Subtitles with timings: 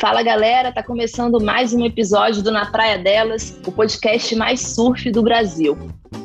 [0.00, 5.10] Fala galera, tá começando mais um episódio do Na Praia Delas, o podcast mais surf
[5.10, 5.76] do Brasil.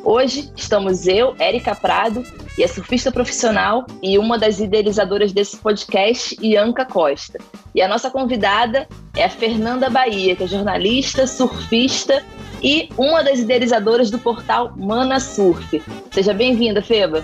[0.01, 2.23] Hoje estamos eu, Érica Prado,
[2.57, 7.37] e a surfista profissional e uma das idealizadoras desse podcast, Ianca Costa.
[7.75, 12.23] E a nossa convidada é a Fernanda Bahia, que é jornalista, surfista
[12.63, 15.83] e uma das idealizadoras do portal Mana Surf.
[16.11, 17.21] Seja bem-vinda, Feba.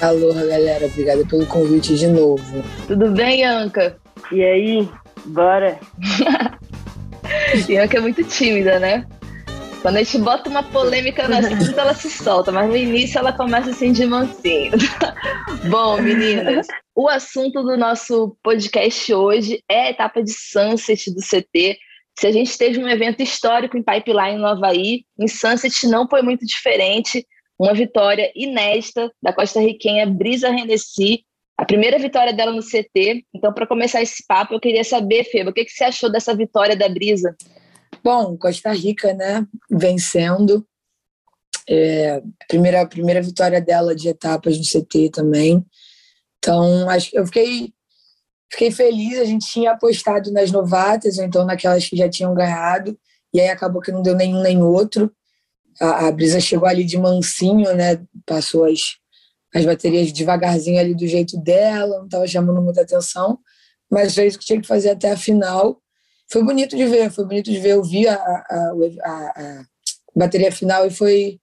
[0.00, 0.86] Aloha, galera.
[0.86, 2.64] Obrigada pelo convite de novo.
[2.88, 3.98] Tudo bem, Ianca?
[4.32, 4.88] E aí,
[5.26, 5.78] bora?
[7.68, 9.06] Ianca é muito tímida, né?
[9.82, 13.32] Quando a gente bota uma polêmica no assunto, ela se solta, mas no início ela
[13.32, 14.72] começa assim de mansinho.
[15.70, 21.78] Bom, meninas, o assunto do nosso podcast hoje é a etapa de Sunset do CT.
[22.18, 26.20] Se a gente teve um evento histórico em Pipeline, no Havaí, em Sunset não foi
[26.20, 27.26] muito diferente.
[27.58, 31.24] Uma vitória inédita da costa-riquenha Brisa Renessi,
[31.60, 33.26] a primeira vitória dela no CT.
[33.34, 36.34] Então, para começar esse papo, eu queria saber, Feba, o que, que você achou dessa
[36.34, 37.36] vitória da Brisa?
[38.02, 40.66] Bom, Costa Rica, né, vencendo.
[41.68, 45.62] É, primeira, primeira vitória dela de etapas no CT também.
[46.38, 47.74] Então, acho, eu fiquei,
[48.50, 49.18] fiquei feliz.
[49.18, 52.98] A gente tinha apostado nas novatas, ou então naquelas que já tinham ganhado,
[53.34, 55.12] e aí acabou que não deu nenhum nem outro.
[55.78, 58.02] A, a Brisa chegou ali de mansinho, né?
[58.24, 58.96] Passou as,
[59.54, 63.38] as baterias devagarzinho ali do jeito dela, não estava chamando muita atenção,
[63.90, 65.80] mas fez o que tinha que fazer até a final.
[66.30, 67.70] Foi bonito de ver, foi bonito de ver.
[67.70, 68.72] Eu vi a, a,
[69.04, 69.64] a, a
[70.14, 71.40] bateria final e foi,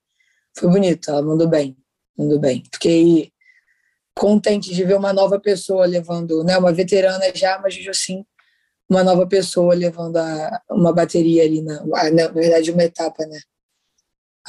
[0.57, 1.11] foi bonito.
[1.11, 1.77] Ela mandou bem,
[2.17, 2.63] mandou bem.
[2.71, 3.31] Fiquei
[4.17, 8.25] contente de ver uma nova pessoa levando, né, uma veterana já, mas assim,
[8.89, 13.39] uma nova pessoa levando a, uma bateria ali na, na verdade uma etapa, né?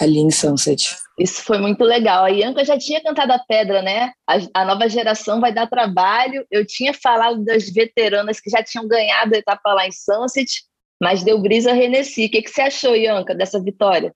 [0.01, 0.97] Ali em Sunset.
[1.19, 2.25] Isso foi muito legal.
[2.25, 4.13] A Ianca já tinha cantado a pedra, né?
[4.27, 6.47] A, a, nova geração vai dar trabalho.
[6.51, 10.63] Eu tinha falado das veteranas que já tinham ganhado a etapa lá em Sunset,
[11.03, 12.27] mas deu brisa Renessi.
[12.27, 14.13] O que, que você achou, Ianca, dessa vitória?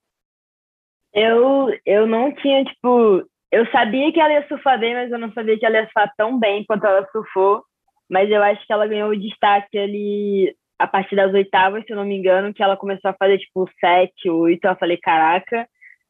[1.12, 3.24] Eu, eu não tinha, tipo...
[3.51, 6.11] Eu sabia que ela ia surfar bem, mas eu não sabia que ela ia surfar
[6.17, 7.62] tão bem quanto ela surfou.
[8.08, 11.96] Mas eu acho que ela ganhou o destaque ali a partir das oitavas, se eu
[11.96, 14.64] não me engano, que ela começou a fazer, tipo, sete, oito.
[14.64, 15.67] Eu falei, caraca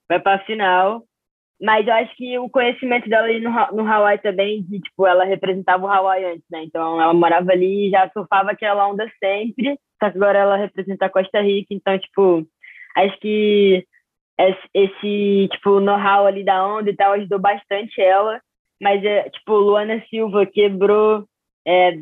[0.08, 1.02] vai para a final.
[1.62, 5.24] Mas eu acho que o conhecimento dela ali no, no Hawaii também, de, tipo, ela
[5.24, 6.64] representava o Hawaii antes, né?
[6.64, 11.06] Então, ela morava ali e já surfava aquela onda sempre, só que agora ela representa
[11.06, 12.44] a Costa Rica, então, tipo,
[12.96, 13.86] acho que
[14.74, 18.40] esse, tipo, know-how ali da onda e tal ajudou bastante ela,
[18.80, 21.24] mas, é, tipo, Luana Silva quebrou,
[21.64, 21.92] é,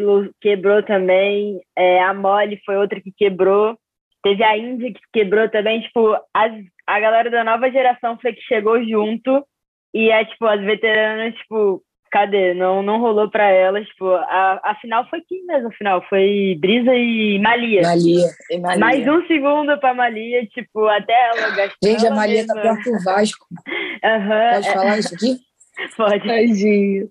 [0.00, 3.76] Lu quebrou também, é, a Molly foi outra que quebrou,
[4.22, 6.52] teve a Índia que quebrou também, tipo, as
[6.88, 9.44] a galera da nova geração foi que chegou junto.
[9.92, 12.54] E é tipo as veteranas tipo cadê?
[12.54, 16.02] Não não rolou para elas tipo a, a final foi quem mesmo a final?
[16.08, 17.82] Foi Brisa e Malia.
[17.82, 18.78] Malia, e Malia.
[18.78, 22.70] mais um segundo para Malia tipo até ela gastou gente a Malia tá mesma.
[22.70, 23.46] tá perto do Vasco.
[23.98, 24.72] Uhum, pode é...
[24.72, 25.36] falar isso aqui?
[25.96, 26.24] Pode.
[26.24, 27.08] Tadinho.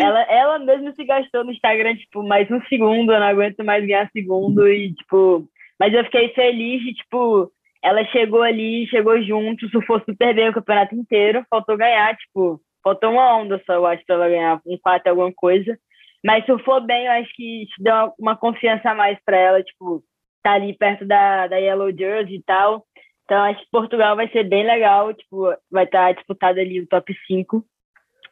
[0.00, 3.86] ela ela mesmo se gastou no Instagram tipo mais um segundo eu não aguento mais
[3.86, 5.48] ganhar segundo e tipo
[5.78, 7.52] mas eu fiquei feliz de tipo
[7.82, 13.10] ela chegou ali, chegou junto, surfou super bem o campeonato inteiro, faltou ganhar, tipo, faltou
[13.10, 15.78] uma onda só, eu acho, pra ela ganhar um quatro alguma coisa.
[16.24, 20.02] Mas surfou bem, eu acho que isso deu uma, confiança a mais para ela, tipo,
[20.42, 22.84] tá ali perto da, da Yellow Jersey e tal.
[23.24, 26.88] Então, acho que Portugal vai ser bem legal, tipo, vai estar tá disputado ali o
[26.88, 27.64] top 5.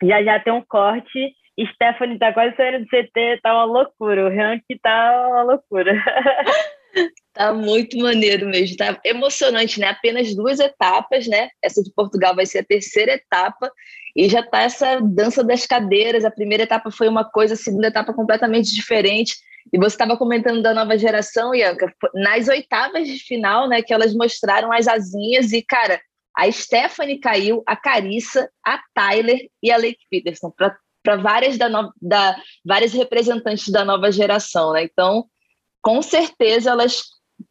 [0.02, 1.34] Já já tem um corte.
[1.72, 4.26] Stephanie tá quase saindo do CT, tá uma loucura.
[4.26, 5.92] O rank tá uma loucura.
[7.32, 9.88] Tá muito maneiro mesmo, tá emocionante, né?
[9.88, 11.50] Apenas duas etapas, né?
[11.62, 13.70] Essa de Portugal vai ser a terceira etapa
[14.16, 16.24] e já tá essa dança das cadeiras.
[16.24, 19.36] A primeira etapa foi uma coisa, a segunda etapa completamente diferente.
[19.70, 23.82] E você estava comentando da nova geração, Ianca, nas oitavas de final, né?
[23.82, 26.00] Que elas mostraram as asinhas e, cara,
[26.34, 31.92] a Stephanie caiu, a Carissa, a Tyler e a Lake Peterson, para várias, da, no,
[32.00, 34.84] da, várias representantes da nova geração, né?
[34.84, 35.26] Então,
[35.86, 37.04] com certeza elas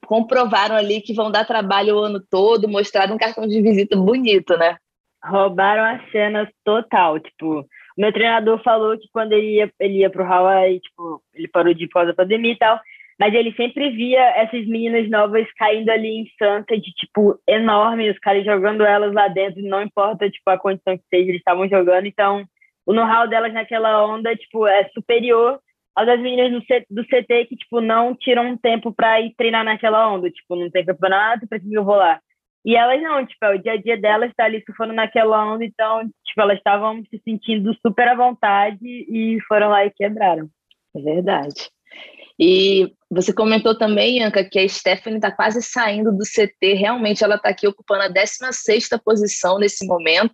[0.06, 4.58] comprovaram ali que vão dar trabalho o ano todo, mostraram um cartão de visita bonito,
[4.58, 4.76] né?
[5.24, 7.66] Roubaram a cena total, tipo,
[7.98, 11.86] meu treinador falou que quando ele ia, ele ia pro Hawaii, tipo, ele parou de
[11.86, 12.78] ir por causa da pandemia e tal,
[13.18, 18.20] mas ele sempre via essas meninas novas caindo ali em Santa, de, tipo, enorme, os
[18.20, 22.06] caras jogando elas lá dentro, não importa, tipo, a condição que seja, eles estavam jogando,
[22.06, 22.44] então,
[22.86, 25.58] o know-how delas naquela onda, tipo, é superior
[25.96, 29.64] as meninas do, C, do CT que, tipo, não tiram um tempo para ir treinar
[29.64, 30.30] naquela onda.
[30.30, 32.20] Tipo, não tem campeonato, pra que eu vou lá?
[32.66, 35.64] E elas não, tipo, é o dia a dia delas tá ali surfando naquela onda,
[35.64, 40.50] então, tipo, elas estavam se sentindo super à vontade e foram lá e quebraram.
[40.96, 41.70] É verdade.
[42.40, 46.74] E você comentou também, Anca, que a Stephanie está quase saindo do CT.
[46.74, 50.34] Realmente, ela está aqui ocupando a 16 posição nesse momento.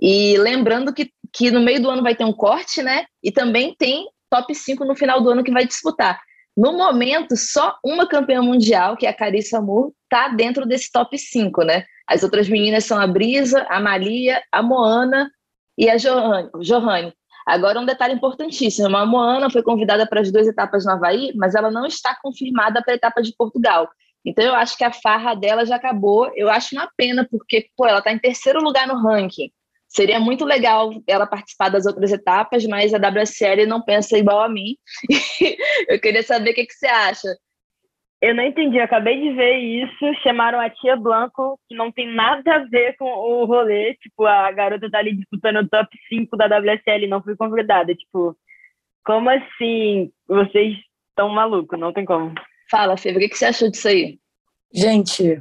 [0.00, 3.06] E lembrando que, que no meio do ano vai ter um corte, né?
[3.22, 6.18] E também tem top 5 no final do ano que vai disputar.
[6.56, 11.18] No momento, só uma campeã mundial, que é a Carissa Moore, está dentro desse top
[11.18, 11.84] 5, né?
[12.06, 15.30] As outras meninas são a Brisa, a Malia, a Moana
[15.76, 17.12] e a Johanne.
[17.46, 21.54] Agora, um detalhe importantíssimo: a Moana foi convidada para as duas etapas no Havaí, mas
[21.54, 23.88] ela não está confirmada para a etapa de Portugal.
[24.24, 26.30] Então, eu acho que a farra dela já acabou.
[26.34, 29.50] Eu acho uma pena, porque pô, ela está em terceiro lugar no ranking.
[29.94, 34.48] Seria muito legal ela participar das outras etapas, mas a WSL não pensa igual a
[34.48, 34.74] mim.
[35.88, 37.28] eu queria saber o que, que você acha.
[38.22, 40.22] Eu não entendi, eu acabei de ver isso.
[40.22, 43.94] Chamaram a tia Blanco, que não tem nada a ver com o rolê.
[43.96, 47.94] Tipo, a garota tá ali disputando o top 5 da WSL, não foi convidada.
[47.94, 48.34] Tipo,
[49.04, 50.10] como assim?
[50.26, 50.76] Vocês
[51.10, 52.32] estão malucos, não tem como.
[52.70, 54.18] Fala, Fê, o que, que você achou disso aí?
[54.72, 55.38] Gente,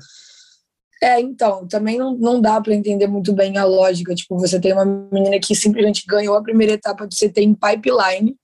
[1.04, 4.14] é, então, também não, não dá para entender muito bem a lógica.
[4.14, 8.36] Tipo, você tem uma menina que simplesmente ganhou a primeira etapa do CT em pipeline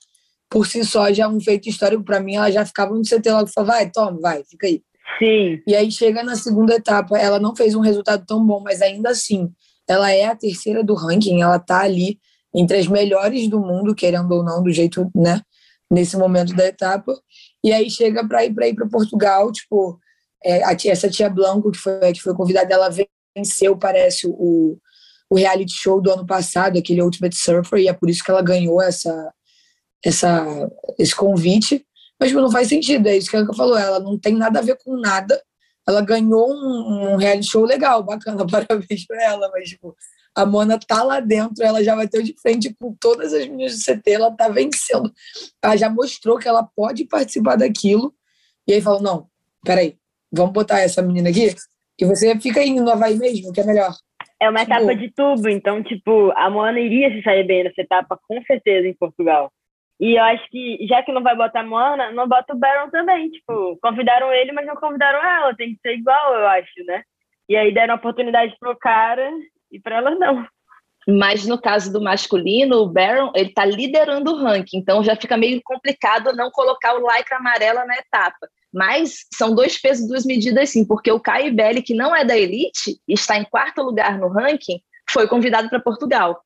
[0.50, 2.36] por si só já é um feito histórico para mim.
[2.36, 4.82] Ela já ficava no CT logo e falava, vai, toma, vai, fica aí.
[5.20, 5.62] Sim.
[5.68, 9.10] E aí chega na segunda etapa, ela não fez um resultado tão bom, mas ainda
[9.10, 9.52] assim,
[9.88, 12.20] ela é a terceira do ranking, ela tá ali
[12.54, 15.42] entre as melhores do mundo, querendo ou não, do jeito, né,
[15.90, 17.14] nesse momento da etapa.
[17.64, 20.00] E aí chega para ir para ir para Portugal, tipo,
[20.48, 22.90] é, tia, essa tia Blanco que foi que foi convidada, ela
[23.36, 24.78] venceu, parece o
[25.30, 28.42] o reality show do ano passado, aquele Ultimate Surfer, e é por isso que ela
[28.42, 29.34] ganhou essa
[30.04, 31.86] essa, esse convite,
[32.20, 34.60] mas tipo, não faz sentido, é isso que a Anka falou, ela não tem nada
[34.60, 35.42] a ver com nada,
[35.88, 39.96] ela ganhou um, um reality show legal, bacana, parabéns para ela, mas tipo,
[40.36, 43.84] a Mona tá lá dentro, ela já bateu de frente com todas as meninas do
[43.84, 45.12] CT, ela tá vencendo,
[45.62, 48.14] ela já mostrou que ela pode participar daquilo,
[48.68, 49.28] e aí falou, não,
[49.66, 49.98] peraí,
[50.32, 51.54] vamos botar essa menina aqui,
[52.00, 53.92] e você fica indo no Havaí mesmo, que é melhor.
[54.40, 57.82] É uma tipo, etapa de tubo, então, tipo, a Moana iria se sair bem nessa
[57.82, 59.52] etapa, com certeza, em Portugal.
[60.00, 62.90] E eu acho que, já que não vai botar a Moana, não bota o Baron
[62.92, 63.32] também.
[63.32, 65.56] Tipo, convidaram ele, mas não convidaram ela.
[65.56, 67.02] Tem que ser igual, eu acho, né?
[67.50, 69.28] E aí deram oportunidade pro cara
[69.72, 70.46] e para ela não.
[71.08, 75.38] Mas no caso do masculino, o Baron, ele tá liderando o ranking, então já fica
[75.38, 78.48] meio complicado não colocar o lycra amarela na etapa.
[78.78, 82.38] Mas são dois pesos, duas medidas sim, porque o Caio Belli, que não é da
[82.38, 84.80] elite, está em quarto lugar no ranking,
[85.10, 86.40] foi convidado para Portugal.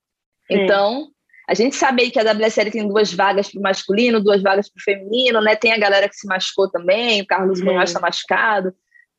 [0.50, 0.62] Sim.
[0.62, 1.10] Então,
[1.50, 4.80] a gente sabe que a WSL tem duas vagas para o masculino, duas vagas para
[4.80, 5.58] o feminino, né?
[5.58, 7.66] Tem a galera que se machucou também, o Carlos Sim.
[7.66, 8.74] Munhoz está machucado.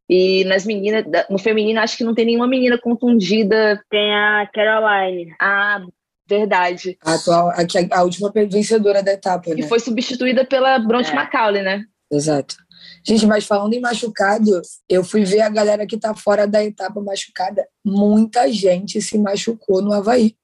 [0.09, 3.79] E nas meninas, no feminino, acho que não tem nenhuma menina contundida.
[3.91, 5.35] Tem a Caroline.
[5.38, 5.82] Ah,
[6.26, 6.97] verdade.
[7.05, 9.56] A, atual, a, a última vencedora da etapa, né?
[9.59, 11.14] E foi substituída pela Bronte é.
[11.14, 11.85] Macaulay, né?
[12.11, 12.56] Exato.
[13.05, 17.00] Gente, mas falando em machucado, eu fui ver a galera que tá fora da etapa
[17.00, 17.67] machucada.
[17.84, 20.37] Muita gente se machucou no Havaí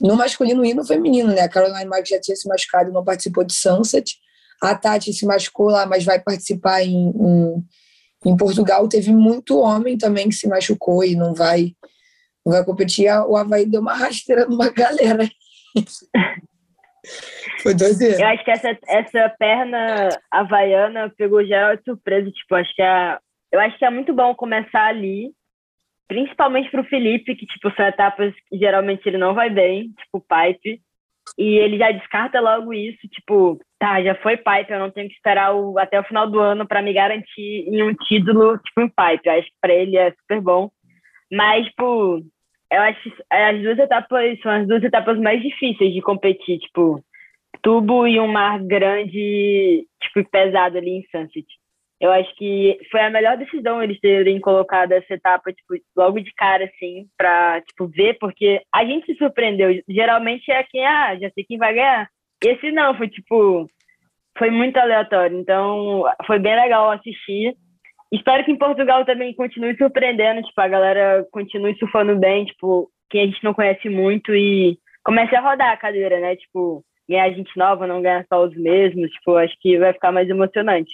[0.00, 1.42] no masculino e no feminino, né?
[1.42, 4.16] A Caroline Marks já tinha se machucado e não participou de Sunset.
[4.62, 7.64] A Tati se machucou lá, mas vai participar em, em,
[8.24, 8.88] em, Portugal.
[8.88, 11.72] Teve muito homem também que se machucou e não vai,
[12.44, 13.10] não vai competir.
[13.28, 15.28] O Havaí deu uma rasteira numa galera.
[18.16, 18.22] Foi.
[18.22, 22.30] Eu acho que essa, essa perna havaiana pegou geral de surpresa.
[22.30, 23.18] Tipo, acho que é,
[23.52, 25.30] eu acho que é muito bom começar ali
[26.08, 30.20] principalmente para o Felipe, que tipo são etapas que geralmente ele não vai bem, tipo
[30.20, 30.80] pipe,
[31.36, 35.14] e ele já descarta logo isso, tipo, tá, já foi pipe, eu não tenho que
[35.14, 38.88] esperar o, até o final do ano para me garantir em um título, tipo, em
[38.88, 39.28] pipe.
[39.28, 40.70] Eu acho que para ele é super bom.
[41.30, 42.22] Mas, tipo,
[42.70, 47.04] eu acho que as duas etapas são as duas etapas mais difíceis de competir, tipo,
[47.62, 51.46] tubo e um mar grande, tipo, pesado ali em Sunset
[52.00, 56.32] eu acho que foi a melhor decisão eles terem colocado essa etapa, tipo, logo de
[56.34, 59.70] cara, assim, pra, tipo, ver, porque a gente se surpreendeu.
[59.88, 62.08] Geralmente é quem, ah, já sei quem vai ganhar.
[62.44, 63.66] Esse não, foi, tipo,
[64.36, 65.38] foi muito aleatório.
[65.38, 67.56] Então, foi bem legal assistir.
[68.12, 73.22] Espero que em Portugal também continue surpreendendo, tipo, a galera continue surfando bem, tipo, quem
[73.22, 76.36] a gente não conhece muito e comece a rodar a cadeira, né?
[76.36, 80.28] Tipo, ganhar gente nova, não ganhar só os mesmos, tipo, acho que vai ficar mais
[80.28, 80.90] emocionante.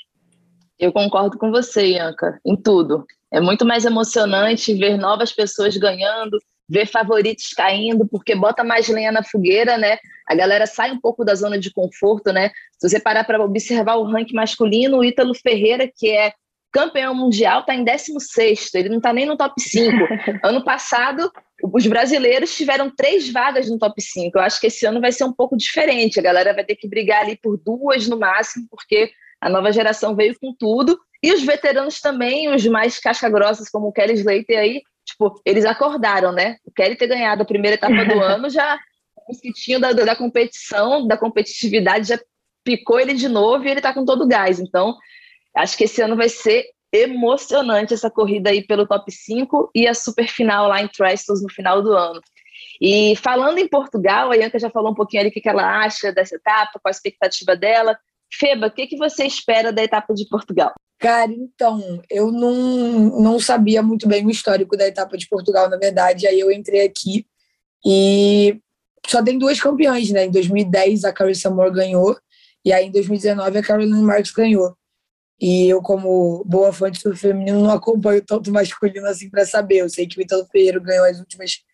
[0.78, 3.04] Eu concordo com você, Ianca, em tudo.
[3.30, 6.38] É muito mais emocionante ver novas pessoas ganhando,
[6.68, 9.98] ver favoritos caindo, porque bota mais lenha na fogueira, né?
[10.26, 12.50] A galera sai um pouco da zona de conforto, né?
[12.78, 16.32] Se você parar para observar o ranking masculino, o Ítalo Ferreira, que é
[16.72, 19.92] campeão mundial, está em 16, ele não está nem no top 5.
[20.42, 21.30] ano passado,
[21.62, 24.36] os brasileiros tiveram três vagas no top 5.
[24.36, 26.18] Eu acho que esse ano vai ser um pouco diferente.
[26.18, 30.14] A galera vai ter que brigar ali por duas no máximo, porque A nova geração
[30.14, 30.98] veio com tudo.
[31.22, 36.32] E os veteranos também, os mais casca-grossas, como o Kelly Slater aí, tipo, eles acordaram,
[36.32, 36.56] né?
[36.64, 38.78] O Kelly ter ganhado a primeira etapa do ano já
[39.16, 42.18] o mosquitinho da, da competição, da competitividade já
[42.64, 44.60] picou ele de novo e ele tá com todo o gás.
[44.60, 44.96] Então,
[45.56, 49.94] acho que esse ano vai ser emocionante essa corrida aí pelo top 5 e a
[49.94, 52.20] super final lá em Trestles no final do ano.
[52.80, 56.12] E falando em Portugal, a Ianca já falou um pouquinho ali o que ela acha
[56.12, 57.98] dessa etapa, qual a expectativa dela.
[58.32, 60.72] Feba, o que, que você espera da etapa de Portugal?
[60.98, 65.76] Cara, então, eu não, não sabia muito bem o histórico da etapa de Portugal, na
[65.76, 66.26] verdade.
[66.26, 67.26] Aí eu entrei aqui
[67.84, 68.58] e
[69.06, 70.26] só tem duas campeãs, né?
[70.26, 72.16] Em 2010 a Carissa Moore ganhou
[72.64, 74.76] e aí em 2019 a Caroline Marks ganhou.
[75.42, 79.78] E eu, como boa fã de surf feminino, não acompanho tanto masculino assim para saber.
[79.78, 81.64] Eu sei que o Italo Ferreiro ganhou as últimas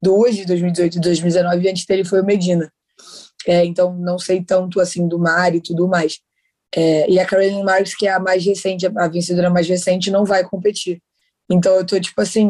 [0.00, 2.72] duas, de 2018 e 2019, e antes dele foi o Medina.
[3.44, 6.20] É, então não sei tanto assim do mar e tudo mais.
[6.72, 10.24] É, e a Caroline Marks, que é a mais recente, a vencedora mais recente, não
[10.24, 11.02] vai competir.
[11.50, 12.48] Então eu tô tipo assim,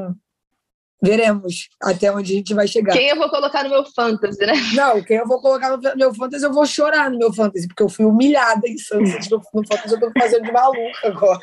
[1.03, 2.93] veremos até onde a gente vai chegar.
[2.93, 4.55] Quem eu vou colocar no meu fantasy, né?
[4.75, 7.83] Não, quem eu vou colocar no meu fantasy, eu vou chorar no meu fantasy, porque
[7.83, 11.41] eu fui humilhada em Sunset no, no fantasy, eu tô fazendo de maluca agora.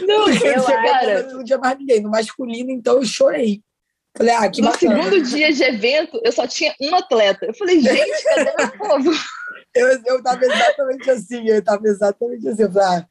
[0.00, 1.22] Não, eu, cara...
[1.32, 2.00] Não tinha mais ninguém.
[2.02, 3.62] No masculino, então eu chorei.
[4.16, 5.02] Falei, ah, que No bacana.
[5.02, 7.46] segundo dia de evento, eu só tinha um atleta.
[7.46, 9.10] Eu falei, gente, cadê meu povo?
[9.72, 12.62] Eu, eu tava exatamente assim, eu tava exatamente assim.
[12.62, 13.06] Eu falei, ah,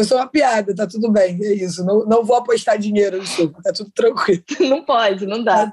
[0.00, 1.84] eu sou uma piada, tá tudo bem, é isso.
[1.84, 4.42] Não, não vou apostar dinheiro no surf, tá tudo tranquilo.
[4.60, 5.70] Não pode, não dá.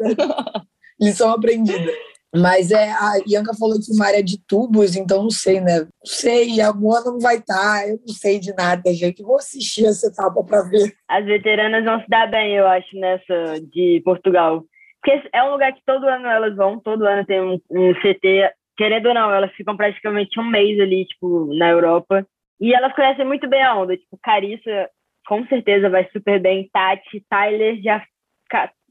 [1.00, 1.92] Lição aprendida.
[2.34, 5.80] Mas é, a Ianca falou que uma área de tubos, então não sei, né?
[5.82, 9.22] Não sei, a Moana não vai estar, eu não sei de nada, gente.
[9.22, 10.94] Vou assistir essa etapa para ver.
[11.10, 14.63] As veteranas vão se dar bem, eu acho, nessa de Portugal.
[15.01, 18.50] Porque é um lugar que todo ano elas vão, todo ano tem um, um CT
[18.78, 22.25] querendo ou não, elas ficam praticamente um mês ali, tipo, na Europa.
[22.62, 23.98] E elas conhecem muito bem a onda.
[23.98, 24.89] Tipo, Carissa,
[25.27, 26.70] com certeza, vai super bem.
[26.72, 28.03] Tati, Tyler, já.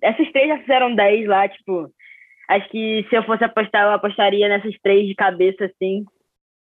[0.03, 1.89] Essas três já fizeram 10 lá, tipo.
[2.49, 6.05] Acho que se eu fosse apostar, eu apostaria nessas três de cabeça, assim,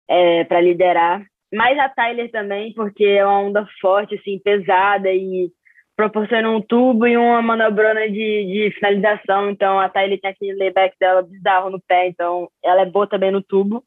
[0.06, 1.24] é, para liderar.
[1.54, 5.50] Mais a Tyler também, porque é uma onda forte, assim, pesada e
[5.96, 9.50] proporciona um tubo e uma manobrona de, de finalização.
[9.50, 13.30] Então a Tyler tem aquele layback dela bizarro no pé, então ela é boa também
[13.30, 13.82] no tubo.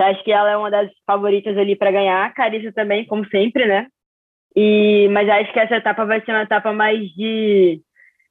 [0.00, 2.24] Então acho que ela é uma das favoritas ali para ganhar.
[2.24, 3.86] A Carissa também, como sempre, né?
[4.56, 7.82] E, mas acho que essa etapa vai ser uma etapa mais de,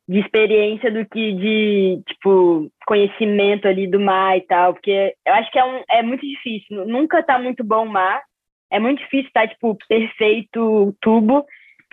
[0.07, 4.73] de experiência do que de, tipo, conhecimento ali do mar e tal.
[4.73, 6.87] Porque eu acho que é, um, é muito difícil.
[6.87, 8.23] Nunca tá muito bom o mar.
[8.71, 11.45] É muito difícil estar, tá, tipo, perfeito tubo.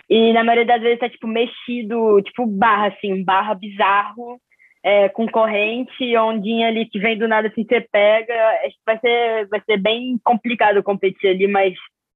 [0.09, 4.39] E na maioria das vezes tá, tipo, mexido, tipo, barra, assim, barra bizarro,
[4.87, 8.33] é, com corrente, ondinha ali que vem do nada, assim, você pega.
[8.65, 11.73] Acho que vai ser, vai ser bem complicado competir ali, mas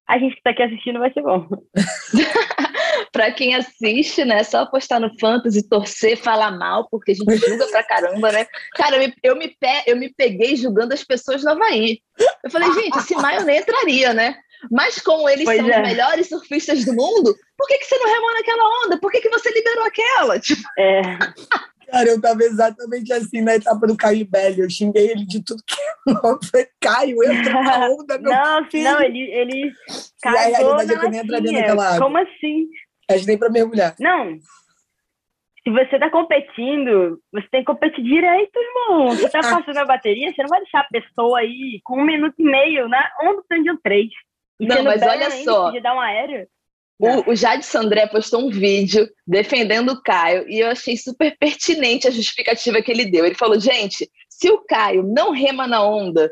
[0.07, 1.49] a gente que tá aqui assistindo vai ser bom.
[3.11, 4.41] para quem assiste, né?
[4.45, 8.47] Só apostar no fantasy, torcer, falar mal, porque a gente julga pra caramba, né?
[8.75, 11.99] Cara, eu me, eu me, pe, eu me peguei julgando as pessoas no Havaí.
[12.41, 14.37] Eu falei, gente, esse maio nem entraria, né?
[14.71, 15.81] Mas como eles pois são é.
[15.81, 18.97] os melhores surfistas do mundo, por que, que você não remou naquela onda?
[18.97, 20.39] Por que, que você liberou aquela?
[20.39, 20.61] Tipo...
[20.79, 21.01] É.
[21.91, 24.61] Cara, eu tava exatamente assim na etapa do Caio Belli.
[24.61, 25.75] Eu xinguei ele de tudo que
[26.07, 28.83] eu falei, Caio, entra na onda, meu não, filho.
[28.85, 29.73] Não, ele, ele
[30.21, 31.99] cagou a realidade é que eu nem entraria naquela água.
[31.99, 32.67] Como assim?
[33.09, 33.95] Ajudei pra mergulhar.
[33.99, 34.39] Não.
[35.63, 39.09] Se você tá competindo, você tem que competir direito, irmão.
[39.09, 42.35] Você tá passando a bateria, você não vai deixar a pessoa aí com um minuto
[42.39, 44.09] e meio na onda do três.
[44.59, 45.71] Não, mas olha só.
[45.71, 46.47] De dar um aéreo.
[47.01, 52.07] O, o Jade Sandré postou um vídeo defendendo o Caio e eu achei super pertinente
[52.07, 53.25] a justificativa que ele deu.
[53.25, 56.31] Ele falou: gente, se o Caio não rema na onda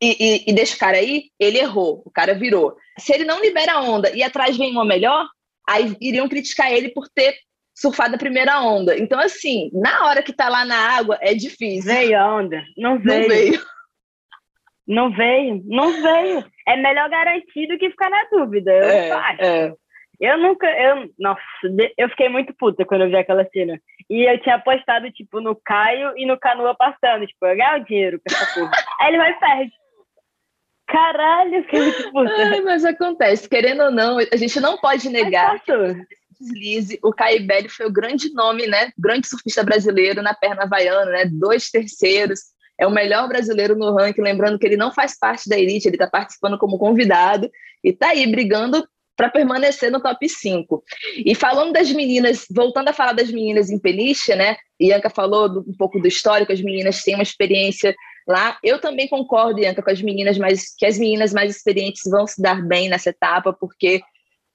[0.00, 2.76] e, e, e deixa o cara aí, ele errou, o cara virou.
[2.98, 5.26] Se ele não libera a onda e atrás vem uma melhor,
[5.66, 7.34] aí iriam criticar ele por ter
[7.74, 8.98] surfado a primeira onda.
[8.98, 11.90] Então, assim, na hora que tá lá na água, é difícil.
[11.90, 12.62] Veio a onda?
[12.76, 13.20] Não veio.
[13.20, 13.62] Não veio.
[14.86, 16.44] Não veio, não veio.
[16.68, 19.42] É melhor garantir do que ficar na dúvida, eu é, acho.
[19.42, 19.72] É.
[20.20, 21.40] Eu nunca, eu, nossa,
[21.96, 23.80] eu fiquei muito puta quando eu vi aquela cena.
[24.10, 27.84] E eu tinha apostado, tipo, no Caio e no Canoa passando, tipo, eu ganhar o
[27.84, 28.72] dinheiro com essa porra.
[29.00, 29.72] Aí ele vai e perde.
[30.88, 32.32] Caralho, que muito puta.
[32.32, 35.62] Ai, mas acontece, querendo ou não, a gente não pode negar
[36.40, 36.98] deslize.
[37.02, 38.92] O Caio Belli foi o grande nome, né?
[38.98, 41.24] Grande surfista brasileiro na perna havaiana, né?
[41.26, 42.40] Dois terceiros
[42.78, 45.96] é o melhor brasileiro no ranking, lembrando que ele não faz parte da elite, ele
[45.96, 47.50] está participando como convidado
[47.82, 50.84] e está aí brigando para permanecer no top 5.
[51.26, 54.56] E falando das meninas, voltando a falar das meninas em Peniche, né?
[54.80, 57.92] Ianca falou do, um pouco do histórico, as meninas têm uma experiência
[58.28, 58.56] lá.
[58.62, 62.40] Eu também concordo, Ianca, com as meninas, mas que as meninas mais experientes vão se
[62.40, 64.00] dar bem nessa etapa, porque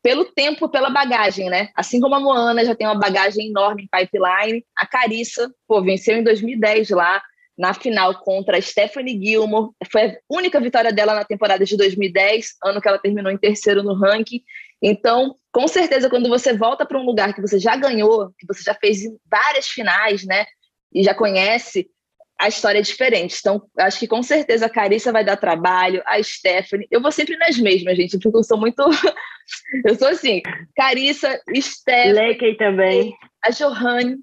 [0.02, 1.70] pelo tempo, pela bagagem, né?
[1.76, 6.18] Assim como a Moana já tem uma bagagem enorme em pipeline, a Carissa, pô, venceu
[6.18, 7.22] em 2010 lá,
[7.58, 9.72] na final contra a Stephanie Gilmore.
[9.92, 13.84] Foi a única vitória dela na temporada de 2010, ano que ela terminou em terceiro
[13.84, 14.42] no ranking.
[14.82, 18.64] Então, com certeza, quando você volta para um lugar que você já ganhou, que você
[18.64, 20.46] já fez várias finais, né?
[20.94, 21.90] E já conhece,
[22.40, 23.38] a história é diferente.
[23.40, 26.88] Então, acho que com certeza a Carissa vai dar trabalho, a Stephanie.
[26.92, 28.84] Eu vou sempre nas mesmas, gente, porque eu sou muito.
[29.86, 30.42] eu sou assim,
[30.76, 32.14] Carissa, Stephanie.
[32.14, 33.16] Leikei também.
[33.46, 34.18] A Johanne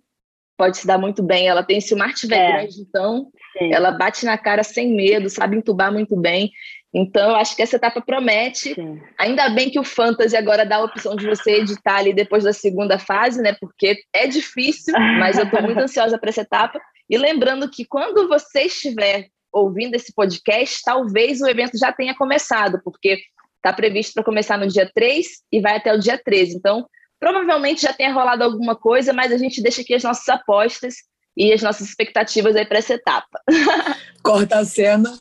[0.60, 1.48] pode se dar muito bem.
[1.48, 2.52] Ela tem, se o mar estiver é.
[2.52, 3.72] grande, então, Sim.
[3.72, 6.50] ela bate na cara sem medo, sabe entubar muito bem.
[6.92, 8.74] Então, eu acho que essa etapa promete.
[8.74, 9.00] Sim.
[9.18, 12.52] Ainda bem que o Fantasy agora dá a opção de você editar ali depois da
[12.52, 13.56] segunda fase, né?
[13.58, 16.78] Porque é difícil, mas eu estou muito ansiosa para essa etapa.
[17.08, 22.78] E lembrando que quando você estiver ouvindo esse podcast, talvez o evento já tenha começado,
[22.84, 23.18] porque
[23.56, 26.58] está previsto para começar no dia 3 e vai até o dia 13.
[26.58, 26.86] Então,
[27.20, 30.94] provavelmente já tenha rolado alguma coisa, mas a gente deixa aqui as nossas apostas
[31.36, 33.40] e as nossas expectativas aí para essa etapa.
[34.24, 35.12] Corta a cena,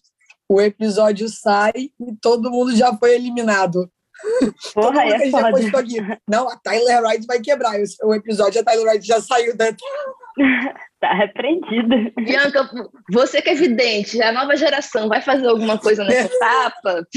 [0.48, 3.92] o episódio sai e todo mundo já foi eliminado.
[4.74, 5.80] Porra, é foda.
[5.80, 5.98] Aqui.
[6.28, 7.76] Não, a Tyler Wright vai quebrar.
[8.04, 9.72] O episódio, a Tyler Wright já saiu da.
[11.00, 12.12] tá repreendida.
[12.18, 12.70] Bianca,
[13.12, 17.08] você que é vidente, a nova geração vai fazer alguma coisa nessa etapa?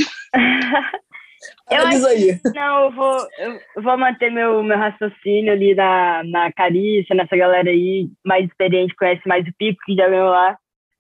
[1.71, 2.41] Eu aí.
[2.55, 7.71] Não, eu vou, eu vou manter meu, meu raciocínio ali na, na Carícia, nessa galera
[7.71, 10.57] aí mais experiente, conhece mais o Pico, que já ganhou lá.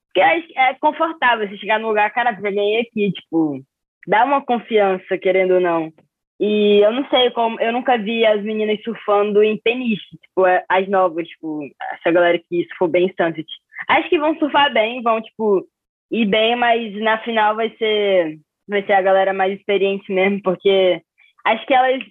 [0.06, 3.62] Porque é, é confortável você chegar no lugar, cara, já ganhei aqui, tipo,
[4.06, 5.92] dá uma confiança, querendo ou não.
[6.38, 10.64] E eu não sei como, eu nunca vi as meninas surfando em peniche, tipo, é,
[10.68, 11.60] as novas, tipo,
[11.92, 13.46] essa galera que surfou bem em Sunset.
[13.88, 15.64] Acho que vão surfar bem, vão, tipo,
[16.10, 18.38] ir bem, mas na final vai ser,
[18.68, 21.00] vai ser a galera mais experiente mesmo, porque
[21.44, 22.02] acho que elas,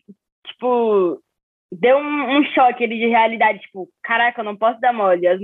[0.47, 1.21] tipo,
[1.71, 5.27] deu um, um choque ali de realidade, tipo, caraca, eu não posso dar mole.
[5.27, 5.39] As,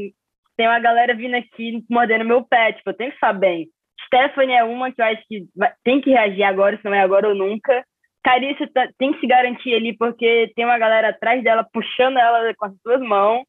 [0.57, 3.67] tem uma galera vindo aqui mordendo meu pé, tipo, eu tenho que estar bem.
[4.05, 5.45] Stephanie é uma que eu acho que
[5.83, 7.83] tem que reagir agora, se não é agora ou nunca.
[8.23, 12.53] Carissa tá, tem que se garantir ali, porque tem uma galera atrás dela puxando ela
[12.55, 13.43] com as suas mãos.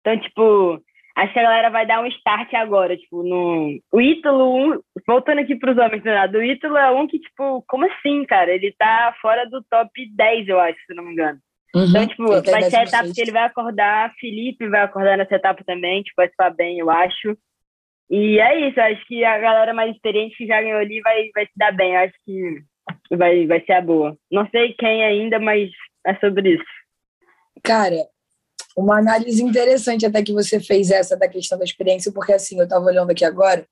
[0.00, 0.80] Então, tipo,
[1.18, 3.76] acho que a galera vai dar um start agora, tipo, no...
[3.92, 6.26] O Ítalo, voltando aqui para os homens, né?
[6.26, 8.52] o Ítalo é um que, tipo, como assim, cara?
[8.52, 11.38] Ele tá fora do top 10, eu acho, se não me engano.
[11.74, 15.34] Uhum, então, tipo, vai ser a etapa que ele vai acordar, Felipe vai acordar nessa
[15.34, 17.36] etapa também, tipo, vai ficar bem, eu acho.
[18.08, 21.44] E é isso, acho que a galera mais experiente que já ganhou ali vai, vai
[21.44, 22.62] se dar bem, acho que
[23.10, 24.16] vai, vai ser a boa.
[24.30, 25.68] Não sei quem ainda, mas
[26.06, 26.64] é sobre isso.
[27.62, 27.96] Cara,
[28.78, 32.64] uma análise interessante até que você fez essa da questão da experiência, porque assim, eu
[32.64, 33.66] estava olhando aqui agora,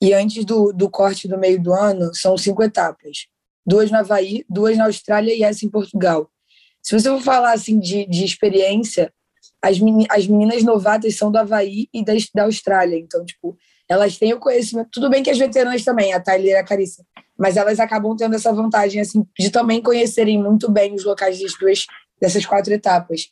[0.00, 3.26] e antes do, do corte do meio do ano, são cinco etapas.
[3.66, 6.30] Duas na Havaí, duas na Austrália e essa em Portugal.
[6.82, 9.12] Se você for falar assim de, de experiência,
[9.60, 12.96] as, meni, as meninas novatas são do Havaí e da, da Austrália.
[12.96, 13.56] Então, tipo,
[13.88, 14.88] elas têm o conhecimento.
[14.92, 17.04] Tudo bem que as veteranas também, a Tyler e a Carissa,
[17.36, 21.52] mas elas acabam tendo essa vantagem assim de também conhecerem muito bem os locais das
[21.58, 21.84] duas
[22.20, 23.28] dessas quatro etapas.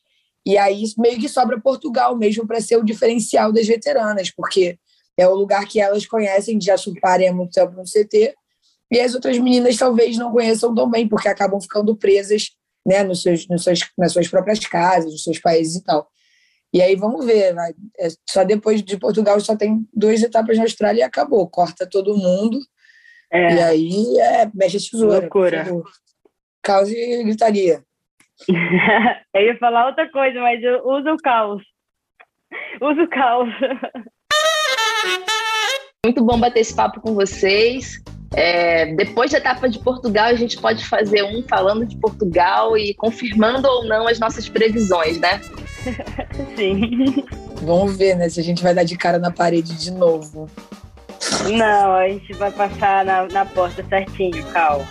[0.47, 4.79] E aí meio que sobra Portugal mesmo para ser o diferencial das veteranas, porque
[5.17, 8.35] é o lugar que elas conhecem, já surfarem há muito tempo no CT,
[8.91, 12.51] e as outras meninas talvez não conheçam tão bem, porque acabam ficando presas
[12.87, 16.09] né, nos seus, nos seus, nas suas próprias casas, nos seus países e tal.
[16.73, 17.55] E aí vamos ver.
[17.99, 22.17] É, só depois de Portugal só tem duas etapas na Austrália e acabou, corta todo
[22.17, 22.61] mundo
[23.31, 23.55] é.
[23.55, 25.21] E aí é, mexe a tesoura.
[25.21, 25.67] Loucura.
[26.63, 27.85] Caos e gritaria.
[29.35, 31.63] eu ia falar outra coisa, mas eu uso o caos.
[32.81, 33.49] Uso o caos.
[36.05, 38.03] Muito bom bater esse papo com vocês.
[38.35, 42.95] É, depois da etapa de Portugal, a gente pode fazer um falando de Portugal e
[42.95, 45.41] confirmando ou não as nossas previsões, né?
[46.57, 47.25] Sim.
[47.63, 48.29] Vamos ver, né?
[48.29, 50.49] Se a gente vai dar de cara na parede de novo.
[51.57, 54.85] Não, a gente vai passar na, na porta certinho, Cal.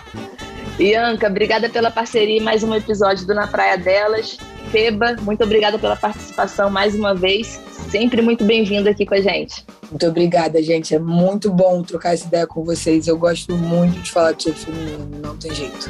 [0.80, 4.38] Ianca, obrigada pela parceria e mais um episódio do Na Praia Delas.
[4.72, 7.60] Feba, muito obrigada pela participação mais uma vez.
[7.90, 9.64] Sempre muito bem-vindo aqui com a gente.
[9.90, 10.94] Muito obrigada, gente.
[10.94, 13.08] É muito bom trocar essa ideia com vocês.
[13.08, 15.90] Eu gosto muito de falar de surf feminino, não tem jeito.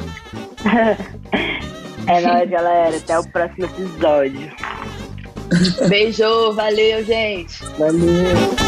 [2.06, 2.96] é nóis, galera.
[2.96, 4.52] Até o próximo episódio.
[5.88, 7.64] Beijo, valeu, gente.
[7.76, 8.65] Valeu.